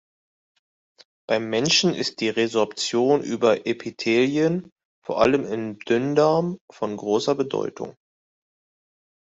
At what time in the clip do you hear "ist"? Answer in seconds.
1.93-2.21